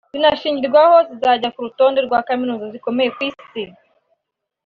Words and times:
binashingirwaho 0.13 0.95
zijya 1.27 1.49
ku 1.53 1.59
rutonde 1.65 1.99
rwa 2.07 2.19
Kaminuza 2.27 2.65
zikomeye 2.73 3.09
ku 3.15 3.21
Isi 3.29 3.63